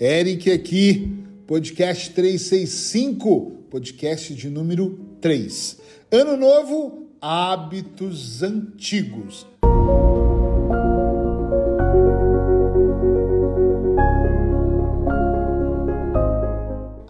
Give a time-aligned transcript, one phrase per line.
[0.00, 5.76] Eric aqui, podcast 365, podcast de número 3.
[6.12, 9.44] Ano novo, hábitos antigos.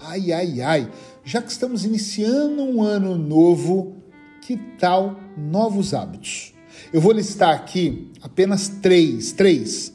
[0.00, 0.90] Ai, ai, ai,
[1.22, 4.02] já que estamos iniciando um ano novo,
[4.40, 6.54] que tal novos hábitos?
[6.90, 9.92] Eu vou listar aqui apenas três, três,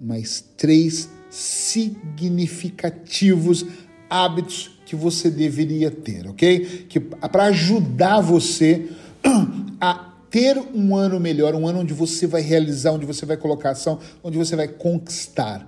[0.00, 3.66] mas três significativos
[4.08, 6.84] hábitos que você deveria ter, ok?
[6.86, 8.90] Que para ajudar você
[9.80, 13.70] a ter um ano melhor, um ano onde você vai realizar, onde você vai colocar
[13.70, 15.66] ação, onde você vai conquistar.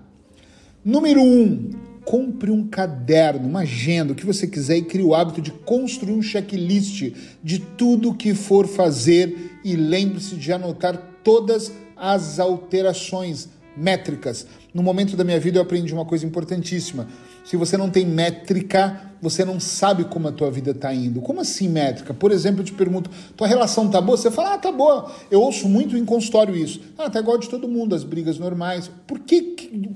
[0.85, 1.71] Número um,
[2.05, 6.13] compre um caderno, uma agenda, o que você quiser e crie o hábito de construir
[6.13, 7.11] um checklist
[7.43, 14.47] de tudo que for fazer e lembre-se de anotar todas as alterações métricas.
[14.73, 17.09] No momento da minha vida eu aprendi uma coisa importantíssima.
[17.45, 21.21] Se você não tem métrica, você não sabe como a tua vida está indo.
[21.21, 22.15] Como assim métrica?
[22.15, 24.17] Por exemplo, eu te pergunto, tua relação tá boa?
[24.17, 25.11] Você fala, ah, tá boa.
[25.31, 26.81] Eu ouço muito em consultório isso.
[26.97, 28.91] Ah, tá igual de todo mundo, as brigas normais.
[29.07, 29.43] Por que?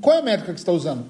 [0.01, 1.05] Qual é a métrica que está usando?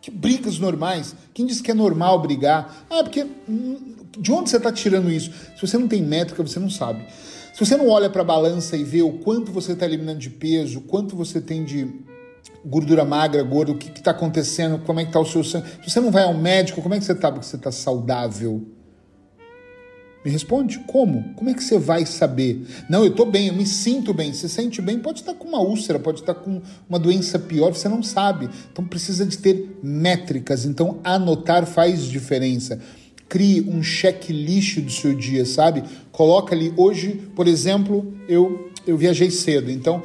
[0.00, 1.14] Que brigas normais?
[1.32, 2.86] Quem disse que é normal brigar?
[2.90, 5.30] Ah, porque hum, de onde você está tirando isso?
[5.56, 7.04] Se você não tem métrica, você não sabe.
[7.52, 10.30] Se você não olha para a balança e vê o quanto você está eliminando de
[10.30, 11.88] peso, quanto você tem de
[12.64, 15.66] gordura magra, gordo, o que está acontecendo, como é que está o seu sangue.
[15.82, 18.66] Se você não vai ao médico, como é que você está porque você está saudável?
[20.24, 21.34] Me responde, como?
[21.34, 22.66] Como é que você vai saber?
[22.88, 24.32] Não, eu estou bem, eu me sinto bem.
[24.32, 27.90] Se sente bem, pode estar com uma úlcera, pode estar com uma doença pior, você
[27.90, 28.48] não sabe.
[28.72, 30.64] Então precisa de ter métricas.
[30.64, 32.80] Então anotar faz diferença.
[33.28, 35.84] Crie um checklist do seu dia, sabe?
[36.10, 40.02] Coloca ali, hoje, por exemplo, eu, eu viajei cedo, então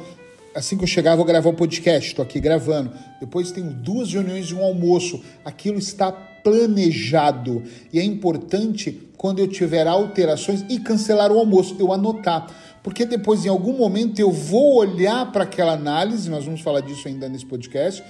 [0.54, 2.08] assim que eu chegar, vou gravar o um podcast.
[2.08, 2.92] Estou aqui gravando.
[3.20, 5.22] Depois tenho duas reuniões e um almoço.
[5.44, 7.62] Aquilo está planejado.
[7.92, 12.46] E é importante, quando eu tiver alterações e cancelar o almoço, eu anotar.
[12.82, 17.06] Porque depois, em algum momento, eu vou olhar para aquela análise, nós vamos falar disso
[17.08, 18.02] ainda nesse podcast,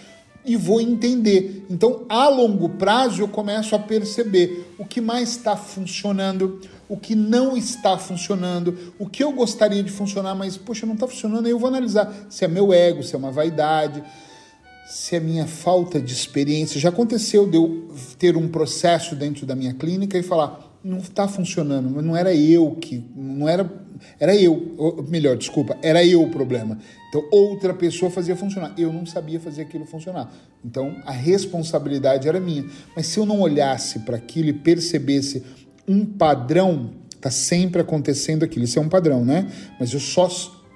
[0.44, 1.66] e vou entender.
[1.68, 7.14] Então, a longo prazo, eu começo a perceber o que mais está funcionando, o que
[7.14, 11.46] não está funcionando, o que eu gostaria de funcionar, mas, poxa, não está funcionando.
[11.46, 14.02] Aí eu vou analisar se é meu ego, se é uma vaidade,
[14.86, 16.80] se é minha falta de experiência.
[16.80, 21.28] Já aconteceu de eu ter um processo dentro da minha clínica e falar, não está
[21.28, 23.70] funcionando, mas não era eu que, não era,
[24.18, 26.78] era eu, ou, melhor, desculpa, era eu o problema.
[27.08, 30.32] Então outra pessoa fazia funcionar, eu não sabia fazer aquilo funcionar.
[30.64, 32.64] Então a responsabilidade era minha.
[32.96, 35.42] Mas se eu não olhasse para aquilo e percebesse
[35.86, 39.50] um padrão, está sempre acontecendo aquilo, isso é um padrão, né?
[39.78, 40.28] Mas eu só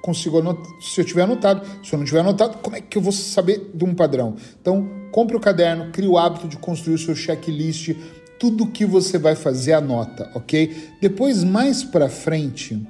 [0.03, 3.01] consigo anotar, se eu tiver anotado, se eu não tiver anotado, como é que eu
[3.01, 4.37] vou saber de um padrão?
[4.61, 7.97] Então, compre o caderno, crie o hábito de construir o seu checklist,
[8.39, 10.93] tudo que você vai fazer anota, ok?
[11.01, 12.87] Depois, mais para frente,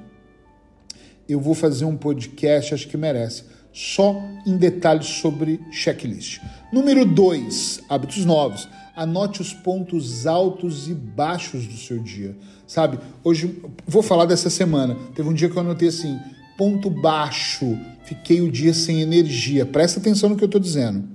[1.27, 6.39] eu vou fazer um podcast, acho que merece, só em detalhes sobre checklist.
[6.71, 8.67] Número 2, hábitos novos.
[8.95, 12.37] Anote os pontos altos e baixos do seu dia.
[12.65, 14.95] Sabe, hoje vou falar dessa semana.
[15.13, 16.17] Teve um dia que eu anotei assim:
[16.57, 19.65] ponto baixo, fiquei o dia sem energia.
[19.65, 21.05] Presta atenção no que eu estou dizendo.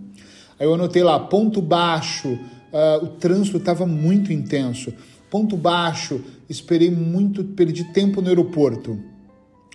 [0.59, 2.39] Aí eu anotei lá, ponto baixo,
[2.73, 4.93] uh, o trânsito estava muito intenso.
[5.31, 8.99] Ponto baixo, esperei muito, perdi tempo no aeroporto.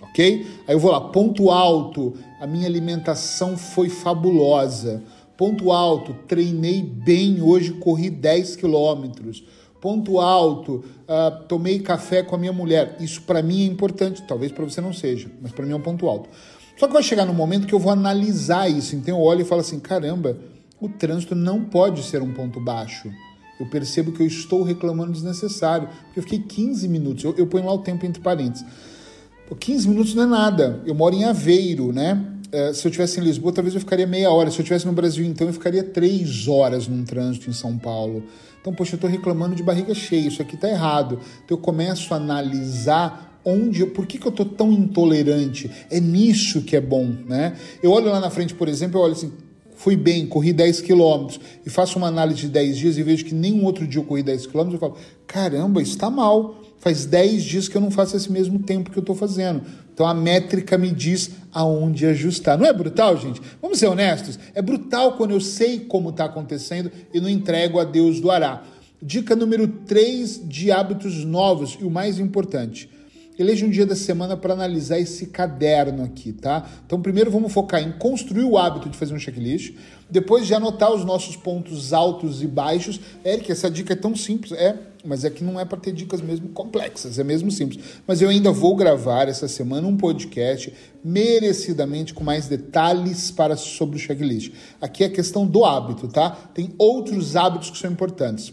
[0.02, 0.46] Ok?
[0.68, 5.02] Aí eu vou lá, ponto alto, a minha alimentação foi fabulosa.
[5.36, 9.44] Ponto alto, treinei bem hoje, corri 10 quilômetros.
[9.80, 12.96] Ponto alto, uh, tomei café com a minha mulher.
[13.00, 15.80] Isso para mim é importante, talvez para você não seja, mas para mim é um
[15.80, 16.28] ponto alto.
[16.76, 18.96] Só que vai chegar no momento que eu vou analisar isso.
[18.96, 20.36] Então eu olho e falo assim: caramba,
[20.80, 23.10] o trânsito não pode ser um ponto baixo.
[23.58, 27.64] Eu percebo que eu estou reclamando desnecessário, porque eu fiquei 15 minutos, eu, eu ponho
[27.64, 28.66] lá o tempo entre parênteses.
[29.48, 30.82] Pô, 15 minutos não é nada.
[30.84, 32.32] Eu moro em Aveiro, né?
[32.52, 34.50] É, se eu tivesse em Lisboa, talvez eu ficaria meia hora.
[34.50, 38.24] Se eu tivesse no Brasil, então, eu ficaria três horas num trânsito em São Paulo.
[38.60, 41.20] Então, poxa, eu estou reclamando de barriga cheia, isso aqui está errado.
[41.44, 45.70] Então, eu começo a analisar onde, por que, que eu estou tão intolerante?
[45.88, 47.56] É nisso que é bom, né?
[47.80, 49.32] Eu olho lá na frente, por exemplo, eu olho assim,
[49.76, 53.34] fui bem, corri 10 quilômetros e faço uma análise de 10 dias e vejo que
[53.34, 56.62] nenhum outro dia eu corri 10 quilômetros, eu falo, caramba, está mal.
[56.78, 59.62] Faz 10 dias que eu não faço esse mesmo tempo que eu estou fazendo.
[59.92, 62.56] Então a métrica me diz aonde ajustar.
[62.56, 63.40] Não é brutal, gente?
[63.60, 64.38] Vamos ser honestos.
[64.54, 68.62] É brutal quando eu sei como está acontecendo e não entrego a Deus do Ará.
[69.02, 72.88] Dica número 3 de hábitos novos e o mais importante.
[73.38, 76.68] Eleja um dia da semana para analisar esse caderno aqui, tá?
[76.86, 79.74] Então, primeiro vamos focar em construir o hábito de fazer um checklist,
[80.10, 83.00] depois de anotar os nossos pontos altos e baixos.
[83.24, 86.22] Eric, essa dica é tão simples, é, mas é que não é para ter dicas
[86.22, 87.84] mesmo complexas, é mesmo simples.
[88.06, 90.72] Mas eu ainda vou gravar essa semana um podcast
[91.04, 94.52] merecidamente com mais detalhes para sobre o checklist.
[94.80, 96.30] Aqui é a questão do hábito, tá?
[96.54, 98.52] Tem outros hábitos que são importantes.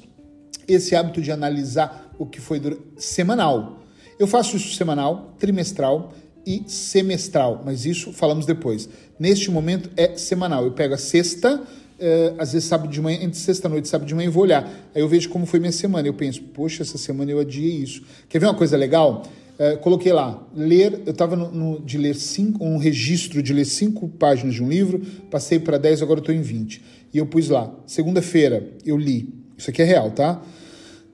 [0.67, 2.61] Esse hábito de analisar o que foi
[2.97, 3.82] semanal
[4.19, 6.13] eu faço isso semanal, trimestral
[6.45, 8.89] e semestral, mas isso falamos depois.
[9.19, 10.65] Neste momento é semanal.
[10.65, 14.15] Eu pego a sexta, uh, às vezes sábado de manhã, entre sexta-noite e sábado de
[14.15, 14.69] manhã, e vou olhar.
[14.93, 16.07] Aí eu vejo como foi minha semana.
[16.07, 18.03] Eu penso, poxa, essa semana eu adiei isso.
[18.27, 19.23] Quer ver uma coisa legal?
[19.53, 21.37] Uh, coloquei lá, ler, eu estava
[21.85, 24.99] de ler cinco, um registro de ler cinco páginas de um livro,
[25.29, 26.81] passei para 10, agora estou em 20.
[27.13, 30.41] E eu pus lá, segunda-feira eu li, isso aqui é real, tá?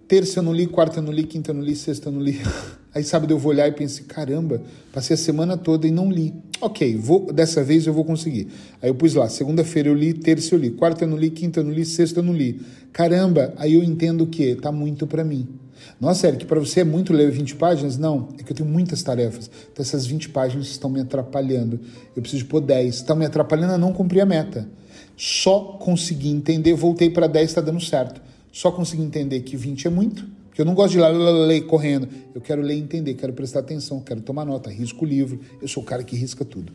[0.10, 2.20] Terça eu não li, quarta eu não li, quinta eu não li, sexta eu não
[2.20, 2.42] li.
[2.96, 4.60] Aí sábado eu vou olhar e pensei, caramba,
[4.92, 6.34] passei a semana toda e não li.
[6.60, 8.48] Ok, vou, dessa vez eu vou conseguir.
[8.82, 11.60] Aí eu pus lá, segunda-feira eu li, terça eu li, quarta eu não li, quinta
[11.60, 12.60] eu não li, sexta eu não li.
[12.92, 15.48] Caramba, aí eu entendo que tá muito para mim.
[16.02, 17.96] Nossa, Eric, para você é muito ler 20 páginas?
[17.96, 19.48] Não, é que eu tenho muitas tarefas.
[19.72, 21.80] Então essas 20 páginas estão me atrapalhando.
[22.16, 22.96] Eu preciso pôr 10.
[22.96, 24.68] Estão me atrapalhando a não cumprir a meta.
[25.16, 28.20] Só consegui entender, voltei para 10, está dando certo.
[28.52, 32.10] Só consegui entender que 20 é muito porque eu não gosto de ler, correndo.
[32.36, 35.40] Eu quero ler e entender, quero prestar atenção, quero tomar nota, risco o livro.
[35.62, 36.74] Eu sou o cara que risca tudo.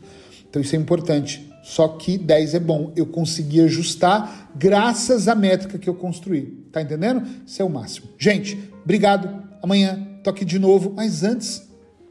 [0.49, 1.47] Então isso é importante.
[1.61, 2.91] Só que 10 é bom.
[2.95, 6.65] Eu consegui ajustar graças à métrica que eu construí.
[6.71, 7.21] Tá entendendo?
[7.45, 8.07] Isso é o máximo.
[8.17, 9.29] Gente, obrigado.
[9.61, 10.91] Amanhã toque de novo.
[10.95, 11.61] Mas antes,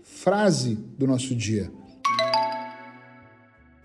[0.05, 1.73] frase do nosso dia.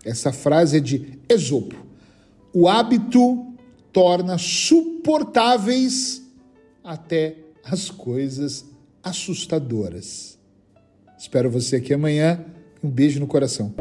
[0.05, 1.75] Essa frase é de Esopo.
[2.53, 3.47] O hábito
[3.91, 6.21] torna suportáveis
[6.83, 8.65] até as coisas
[9.03, 10.37] assustadoras.
[11.17, 12.45] Espero você aqui amanhã.
[12.83, 13.73] Um beijo no coração.